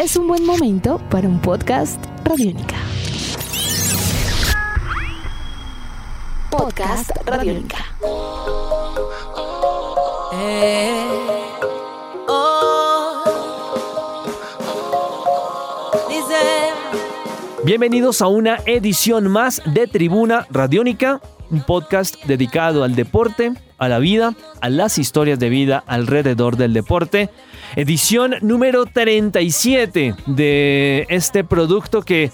[0.00, 2.76] es un buen momento para un podcast Radiónica.
[6.50, 7.84] Podcast Radiónica.
[10.32, 11.04] Eh,
[12.28, 13.22] oh.
[17.62, 21.20] Bienvenidos a una edición más de Tribuna Radiónica,
[21.50, 26.72] un podcast dedicado al deporte, a la vida, a las historias de vida alrededor del
[26.72, 27.30] deporte.
[27.76, 32.30] Edición número 37 de este producto que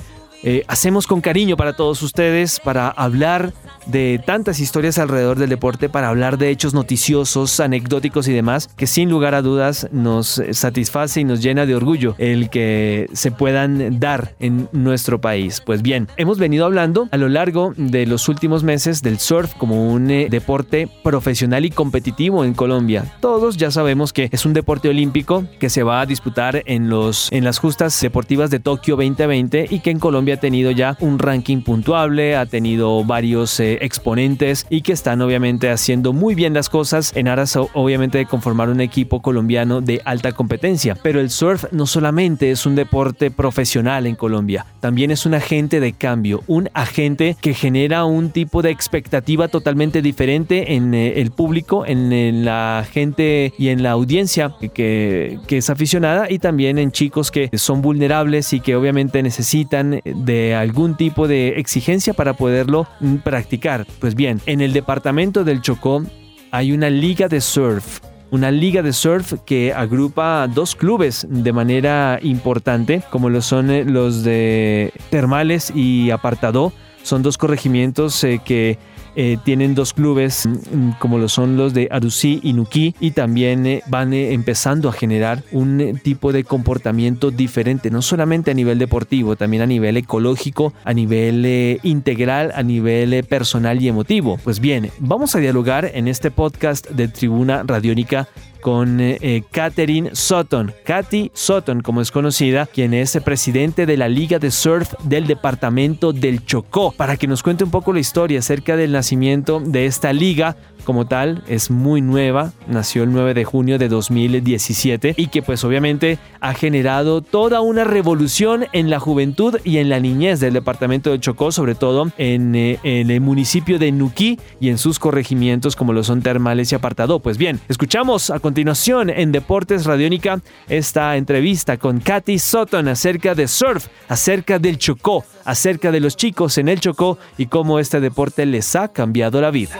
[0.46, 3.52] eh, hacemos con cariño para todos ustedes, para hablar
[3.87, 8.87] de tantas historias alrededor del deporte para hablar de hechos noticiosos, anecdóticos y demás, que
[8.87, 13.98] sin lugar a dudas nos satisface y nos llena de orgullo el que se puedan
[13.98, 15.60] dar en nuestro país.
[15.66, 19.90] Pues bien, hemos venido hablando a lo largo de los últimos meses del surf como
[19.90, 23.16] un eh, deporte profesional y competitivo en Colombia.
[23.20, 27.32] Todos ya sabemos que es un deporte olímpico que se va a disputar en, los,
[27.32, 31.18] en las justas deportivas de Tokio 2020 y que en Colombia ha tenido ya un
[31.18, 36.68] ranking puntuable, ha tenido varios eh, exponentes y que están obviamente haciendo muy bien las
[36.68, 40.95] cosas en aras obviamente de conformar un equipo colombiano de alta competencia.
[41.02, 45.80] Pero el surf no solamente es un deporte profesional en Colombia, también es un agente
[45.80, 51.30] de cambio, un agente que genera un tipo de expectativa totalmente diferente en eh, el
[51.30, 52.07] público, en,
[52.45, 57.48] la gente y en la audiencia que, que es aficionada y también en chicos que
[57.54, 63.87] son vulnerables y que obviamente necesitan de algún tipo de exigencia para poderlo mm, practicar
[64.00, 66.03] pues bien, en el departamento del Chocó
[66.50, 68.00] hay una liga de surf
[68.31, 73.84] una liga de surf que agrupa dos clubes de manera importante, como lo son eh,
[73.84, 76.72] los de Termales y Apartado.
[77.03, 78.78] Son dos corregimientos eh, que
[79.16, 83.66] eh, tienen dos clubes mm, como lo son los de Arusí y Nuquí y también
[83.66, 88.78] eh, van eh, empezando a generar un tipo de comportamiento diferente, no solamente a nivel
[88.78, 94.38] deportivo, también a nivel ecológico, a nivel integral, a nivel personal y emotivo.
[94.44, 98.28] Pues bien, vamos a dialogar en este podcast de Tribuna Radiónica
[98.60, 104.38] con eh, Catherine Sutton, Katy Sutton como es conocida, quien es presidente de la Liga
[104.38, 108.76] de Surf del departamento del Chocó, para que nos cuente un poco la historia acerca
[108.76, 110.56] del nacimiento de esta liga,
[110.86, 115.64] como tal es muy nueva, nació el 9 de junio de 2017 y que pues
[115.64, 121.10] obviamente ha generado toda una revolución en la juventud y en la niñez del departamento
[121.10, 125.76] de Chocó, sobre todo en, eh, en el municipio de Nuquí y en sus corregimientos
[125.76, 127.18] como lo son Termales y Apartado.
[127.18, 133.48] Pues bien, escuchamos a continuación en Deportes Radiónica esta entrevista con Katy Sutton acerca de
[133.48, 138.47] surf, acerca del Chocó, acerca de los chicos en el Chocó y cómo este deporte
[138.47, 139.76] les ha cambiado la vida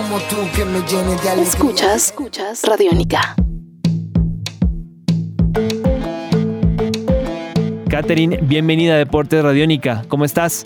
[0.00, 1.42] como tú que me llene de alegría.
[1.42, 3.36] Escuchas, escuchas Radiónica.
[7.90, 10.04] Catherine, bienvenida a Deportes Radiónica.
[10.08, 10.64] ¿Cómo estás?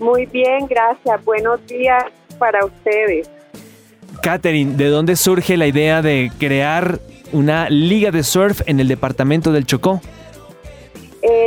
[0.00, 1.22] Muy bien, gracias.
[1.24, 2.04] Buenos días
[2.38, 3.28] para ustedes.
[4.22, 6.98] Catherine, ¿de dónde surge la idea de crear
[7.32, 10.00] una liga de surf en el departamento del Chocó?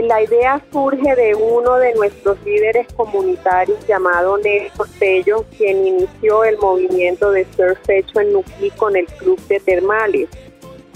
[0.09, 6.57] La idea surge de uno de nuestros líderes comunitarios llamado Néstor Tello, quien inició el
[6.57, 10.27] movimiento de surf hecho en Nuquí con el Club de Termales.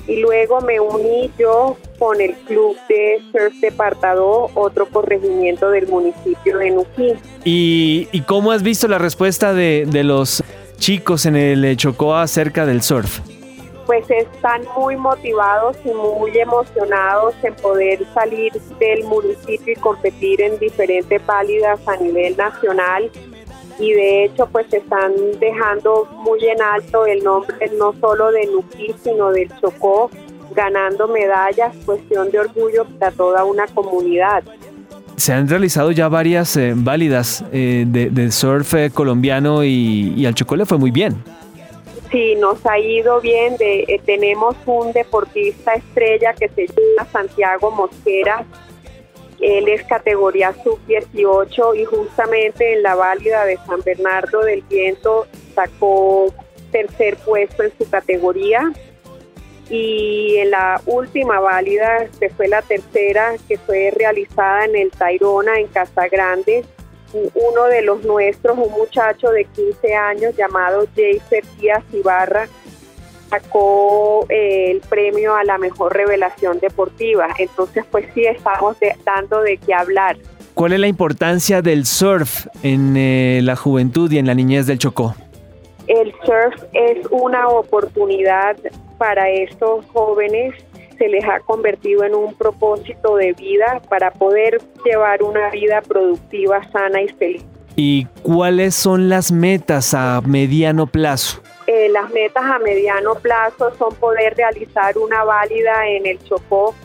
[0.07, 5.85] Y luego me uní yo con el Club de Surf de Partadó, otro corregimiento del
[5.85, 7.13] municipio de Nuquí.
[7.45, 10.43] ¿Y, y cómo has visto la respuesta de, de los
[10.79, 13.19] chicos en el Chocó acerca del surf?
[13.85, 20.57] Pues están muy motivados y muy emocionados en poder salir del municipio y competir en
[20.59, 23.11] diferentes válidas a nivel nacional
[23.79, 28.93] y de hecho pues están dejando muy en alto el nombre no solo de Nuquí
[29.03, 30.09] sino del Chocó
[30.53, 34.43] ganando medallas, cuestión de orgullo para toda una comunidad.
[35.15, 40.33] Se han realizado ya varias eh, válidas eh, de, surf eh, colombiano y, y al
[40.33, 41.23] Chocó le fue muy bien.
[42.13, 43.55] Sí, nos ha ido bien.
[43.59, 48.45] Eh, tenemos un deportista estrella que se llama Santiago Mosquera.
[49.41, 56.31] Él es categoría sub-18 y justamente en la válida de San Bernardo del Viento sacó
[56.71, 58.71] tercer puesto en su categoría.
[59.71, 65.57] Y en la última válida, que fue la tercera, que fue realizada en el Tairona,
[65.57, 66.63] en Casa Grande,
[67.13, 72.47] uno de los nuestros, un muchacho de 15 años llamado Jaser Díaz Ibarra,
[73.29, 77.27] sacó eh, el premio a la mejor revelación deportiva.
[77.37, 80.17] Entonces, pues sí, estamos dando de qué hablar.
[80.53, 84.77] ¿Cuál es la importancia del surf en eh, la juventud y en la niñez del
[84.77, 85.15] Chocó?
[85.87, 88.55] El surf es una oportunidad
[88.97, 90.53] para estos jóvenes
[90.97, 96.61] se les ha convertido en un propósito de vida para poder llevar una vida productiva,
[96.71, 97.43] sana y feliz.
[97.75, 101.41] ¿Y cuáles son las metas a mediano plazo?
[101.65, 106.75] Eh, las metas a mediano plazo son poder realizar una válida en el Chocó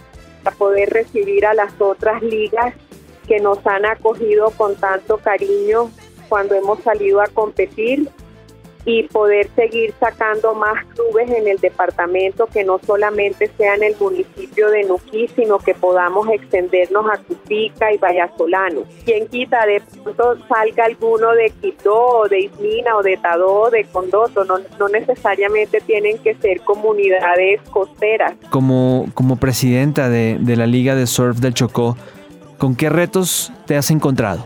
[0.43, 2.75] para poder recibir a las otras ligas
[3.27, 5.91] que nos han acogido con tanto cariño
[6.29, 8.09] cuando hemos salido a competir
[8.85, 13.97] y poder seguir sacando más clubes en el departamento que no solamente sea en el
[13.99, 18.83] municipio de Nuquí, sino que podamos extendernos a Cupica y Vallasolano.
[19.05, 23.71] Quien quita de pronto salga alguno de Quito o de Ismina o de Tadó o
[23.71, 28.35] de Condoto, no, no necesariamente tienen que ser comunidades costeras.
[28.51, 31.97] Como, como presidenta de, de la Liga de Surf del Chocó,
[32.59, 34.45] ¿con qué retos te has encontrado?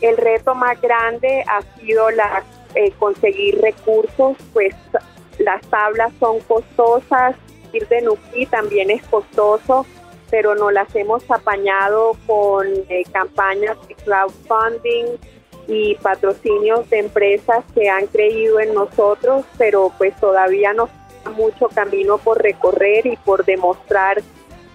[0.00, 2.42] El reto más grande ha sido la
[2.74, 4.74] eh, conseguir recursos, pues
[5.38, 7.36] las tablas son costosas,
[7.72, 9.86] ir de Nuki también es costoso,
[10.30, 15.18] pero no las hemos apañado con eh, campañas de crowdfunding
[15.66, 21.68] y patrocinios de empresas que han creído en nosotros, pero pues todavía nos queda mucho
[21.68, 24.22] camino por recorrer y por demostrar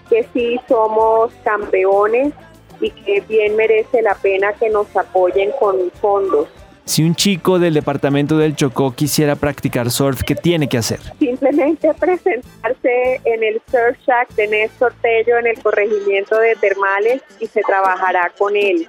[0.08, 2.34] que sí somos campeones
[2.80, 6.48] y que bien merece la pena que nos apoyen con fondos.
[6.90, 10.98] Si un chico del departamento del Chocó quisiera practicar surf, ¿qué tiene que hacer?
[11.20, 17.60] Simplemente presentarse en el Surf Shack de Néstor en el corregimiento de Termales y se
[17.60, 18.88] trabajará con él.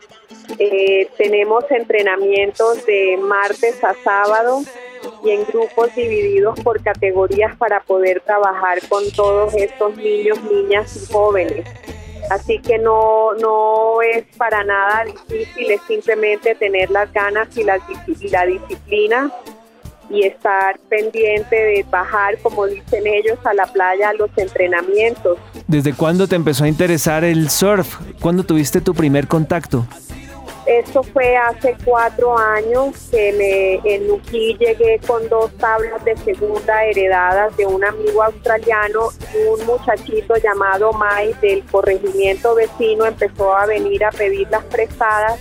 [0.57, 4.62] Eh, tenemos entrenamientos de martes a sábado
[5.24, 11.13] y en grupos divididos por categorías para poder trabajar con todos estos niños, niñas y
[11.13, 11.68] jóvenes.
[12.31, 17.78] Así que no, no es para nada difícil, es simplemente tener las ganas y la,
[18.07, 19.30] y la disciplina
[20.10, 25.39] y estar pendiente de bajar, como dicen ellos, a la playa a los entrenamientos.
[25.68, 27.98] ¿Desde cuándo te empezó a interesar el surf?
[28.22, 29.86] ¿Cuándo tuviste tu primer contacto?
[30.66, 36.86] Esto fue hace cuatro años que me, en Nuquí llegué con dos tablas de segunda
[36.86, 39.10] heredadas de un amigo australiano
[39.50, 45.40] un muchachito llamado Mai del corregimiento vecino empezó a venir a pedir las prestadas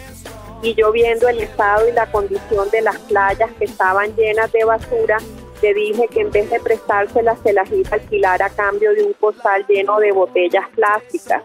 [0.63, 4.65] y yo viendo el estado y la condición de las playas que estaban llenas de
[4.65, 5.19] basura,
[5.63, 9.05] le dije que en vez de prestárselas se las iba a alquilar a cambio de
[9.05, 11.43] un costal lleno de botellas plásticas.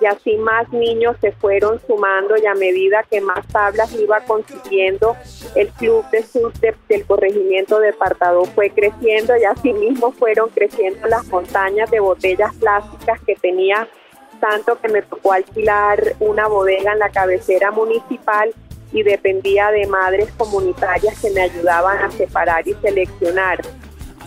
[0.00, 5.16] Y así más niños se fueron sumando y a medida que más tablas iba consiguiendo,
[5.54, 6.54] el club de surf
[6.88, 12.54] del corregimiento de Partadó fue creciendo y así mismo fueron creciendo las montañas de botellas
[12.56, 13.88] plásticas que tenía
[14.40, 18.52] tanto que me tocó alquilar una bodega en la cabecera municipal
[18.92, 23.60] y dependía de madres comunitarias que me ayudaban a separar y seleccionar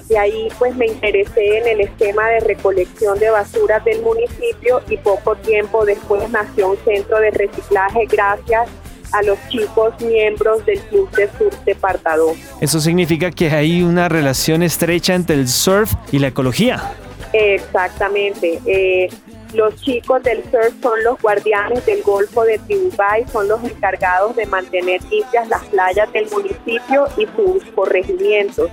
[0.10, 4.98] y ahí pues me interesé en el esquema de recolección de basuras del municipio y
[4.98, 8.70] poco tiempo después nació un centro de reciclaje gracias
[9.12, 12.34] a los chicos miembros del Club de Surf de Partadó.
[12.62, 16.94] Eso significa que hay una relación estrecha entre el surf y la ecología.
[17.34, 18.60] Exactamente.
[18.66, 19.10] Eh,
[19.54, 24.46] los chicos del surf son los guardianes del Golfo de Tribubay, son los encargados de
[24.46, 28.70] mantener limpias las playas del municipio y sus corregimientos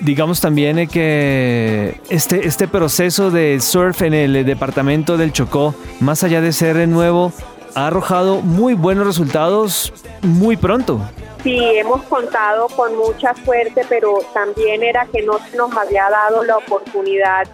[0.00, 6.22] digamos también eh, que este, este proceso de surf en el departamento del Chocó, más
[6.24, 7.32] allá de ser nuevo,
[7.74, 9.92] ha arrojado muy buenos resultados
[10.22, 11.00] muy pronto.
[11.42, 16.42] Sí, hemos contado con mucha suerte, pero también era que no se nos había dado
[16.42, 17.46] la oportunidad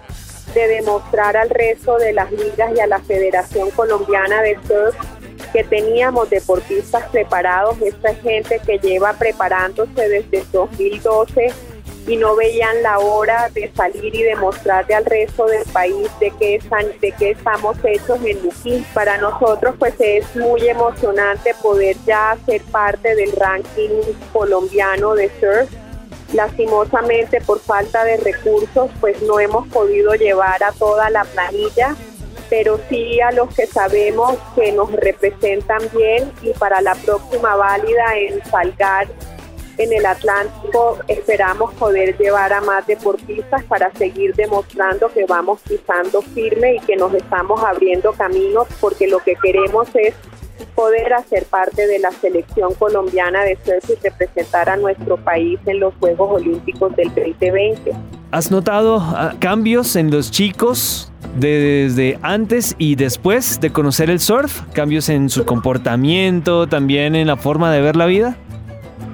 [0.54, 4.96] de demostrar al resto de las ligas y a la Federación Colombiana de Surf
[5.52, 11.52] que teníamos deportistas preparados, esta gente que lleva preparándose desde 2012
[12.06, 16.56] y no veían la hora de salir y demostrarle al resto del país de qué
[16.56, 18.84] están, de qué estamos hechos en Luquín.
[18.92, 24.00] Para nosotros pues es muy emocionante poder ya ser parte del ranking
[24.32, 25.70] colombiano de surf.
[26.34, 31.94] Lastimosamente por falta de recursos pues no hemos podido llevar a toda la planilla,
[32.50, 38.18] pero sí a los que sabemos que nos representan bien y para la próxima válida
[38.18, 39.06] en Salgar
[39.78, 46.22] en el Atlántico esperamos poder llevar a más deportistas para seguir demostrando que vamos pisando
[46.22, 50.14] firme y que nos estamos abriendo caminos porque lo que queremos es
[50.74, 55.80] poder hacer parte de la selección colombiana de surf y representar a nuestro país en
[55.80, 57.92] los Juegos Olímpicos del 2020.
[58.30, 64.62] ¿Has notado ah, cambios en los chicos desde antes y después de conocer el surf?
[64.72, 68.36] ¿Cambios en su comportamiento, también en la forma de ver la vida?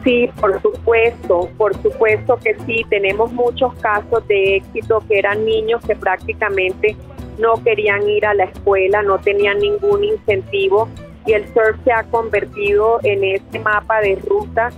[0.05, 2.85] Sí, por supuesto, por supuesto que sí.
[2.89, 6.97] Tenemos muchos casos de éxito que eran niños que prácticamente
[7.39, 10.89] no querían ir a la escuela, no tenían ningún incentivo
[11.31, 14.71] y el surf se ha convertido en este mapa de ruta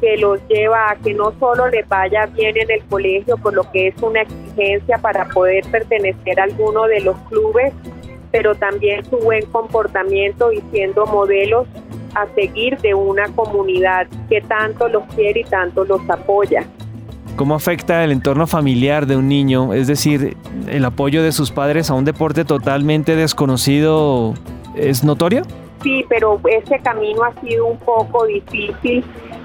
[0.00, 3.70] que los lleva a que no solo les vaya bien en el colegio, por lo
[3.70, 7.74] que es una exigencia para poder pertenecer a alguno de los clubes,
[8.30, 11.66] pero también su buen comportamiento y siendo modelos
[12.14, 16.64] a seguir de una comunidad que tanto los quiere y tanto los apoya.
[17.36, 19.74] ¿Cómo afecta el entorno familiar de un niño?
[19.74, 20.38] Es decir,
[20.68, 24.32] el apoyo de sus padres a un deporte totalmente desconocido
[24.74, 25.42] es notorio?
[25.82, 29.04] Sí, pero ese camino ha sido un poco difícil.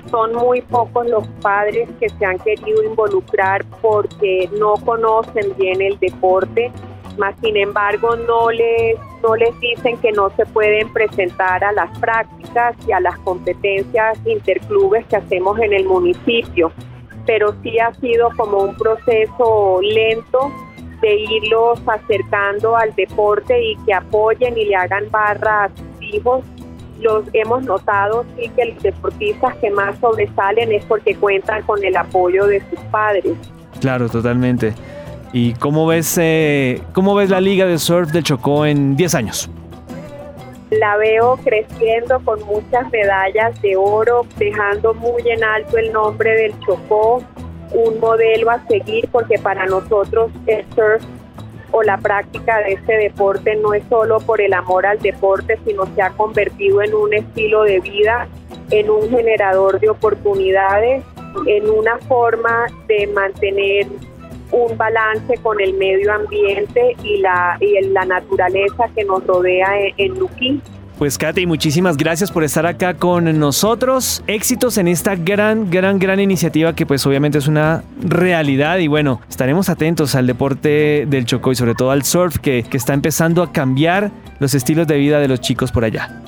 [0.10, 5.98] Son muy pocos los padres que se han querido involucrar porque no conocen bien el
[6.00, 6.72] deporte,
[7.18, 11.98] más sin embargo no les, no les dicen que no se pueden presentar a las
[12.00, 16.72] prácticas y a las competencias interclubes que hacemos en el municipio.
[17.26, 20.52] Pero sí ha sido como un proceso lento
[21.02, 26.44] de irlos acercando al deporte y que apoyen y le hagan barra a sus hijos.
[27.00, 31.96] Los hemos notado sí que los deportistas que más sobresalen es porque cuentan con el
[31.96, 33.34] apoyo de sus padres.
[33.80, 34.74] Claro, totalmente.
[35.34, 39.50] ¿Y cómo ves, eh, cómo ves la Liga de Surf del Chocó en 10 años?
[40.70, 46.60] La veo creciendo con muchas medallas de oro, dejando muy en alto el nombre del
[46.60, 47.24] Chocó,
[47.74, 51.04] un modelo a seguir porque para nosotros el surf
[51.74, 55.88] o la práctica de este deporte no es solo por el amor al deporte, sino
[55.96, 58.28] se ha convertido en un estilo de vida,
[58.70, 61.04] en un generador de oportunidades,
[61.48, 63.88] en una forma de mantener
[64.52, 70.16] un balance con el medio ambiente y la, y la naturaleza que nos rodea en,
[70.16, 70.62] en.
[70.98, 74.24] Pues Katy, muchísimas gracias por estar acá con nosotros.
[74.28, 79.20] Éxitos en esta gran, gran, gran iniciativa que pues obviamente es una realidad y bueno,
[79.28, 83.42] estaremos atentos al deporte del Chocó y sobre todo al surf que, que está empezando
[83.42, 86.22] a cambiar los estilos de vida de los chicos por allá.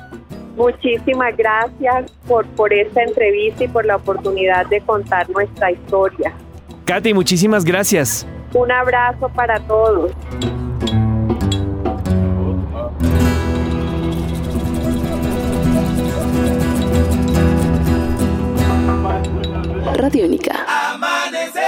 [0.55, 6.33] Muchísimas gracias por, por esta entrevista y por la oportunidad de contar nuestra historia.
[6.85, 8.25] Katy, muchísimas gracias.
[8.53, 10.11] Un abrazo para todos.
[20.05, 20.67] Radiónica.
[20.93, 21.61] Amanece,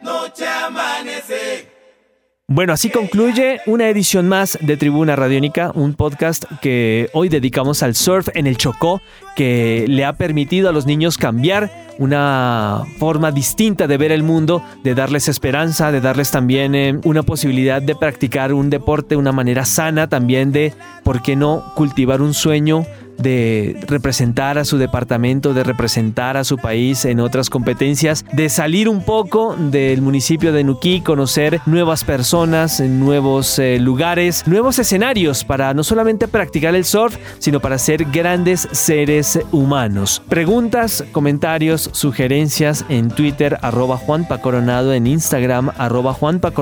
[0.00, 1.68] noche amanece.
[2.48, 7.94] Bueno, así concluye una edición más de Tribuna Radiónica, un podcast que hoy dedicamos al
[7.94, 9.02] surf en el Chocó,
[9.34, 14.62] que le ha permitido a los niños cambiar una forma distinta de ver el mundo,
[14.82, 19.32] de darles esperanza, de darles también eh, una posibilidad de practicar un deporte de una
[19.32, 20.72] manera sana, también de,
[21.04, 22.86] ¿por qué no?, cultivar un sueño
[23.18, 28.88] de representar a su departamento, de representar a su país en otras competencias, de salir
[28.88, 35.72] un poco del municipio de Nuquí, conocer nuevas personas, nuevos eh, lugares, nuevos escenarios para
[35.74, 40.22] no solamente practicar el surf, sino para ser grandes seres humanos.
[40.28, 44.40] Preguntas, comentarios, sugerencias en Twitter, arroba Juanpa
[44.94, 46.52] en Instagram, arroba Juanpa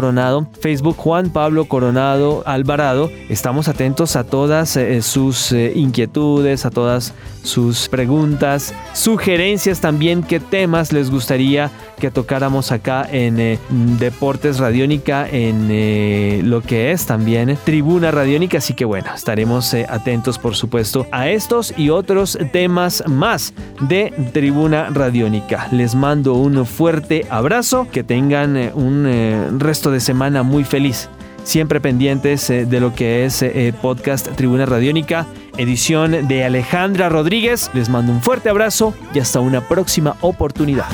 [0.61, 3.11] Facebook Juan Pablo Coronado Alvarado.
[3.29, 10.41] Estamos atentos a todas eh, sus eh, inquietudes a todas sus preguntas, sugerencias también, qué
[10.41, 13.59] temas les gustaría que tocáramos acá en eh,
[13.99, 18.59] Deportes Radiónica, en eh, lo que es también Tribuna Radiónica.
[18.59, 24.13] Así que bueno, estaremos eh, atentos por supuesto a estos y otros temas más de
[24.35, 25.69] Tribuna Radiónica.
[25.73, 31.09] Les mando un fuerte abrazo, que tengan un resto de semana muy feliz
[31.45, 33.45] siempre pendientes de lo que es
[33.83, 37.71] podcast Tribuna Radiónica edición de Alejandra Rodríguez.
[37.75, 40.87] Les mando un fuerte abrazo y hasta una próxima oportunidad.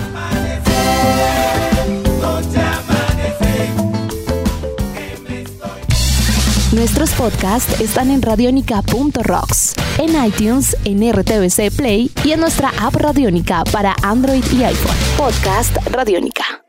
[6.72, 13.64] Nuestros podcasts están en radionica.rocks, en iTunes, en RTVC Play y en nuestra app Radionica
[13.72, 14.96] para Android y iPhone.
[15.18, 16.60] Podcast Radionica.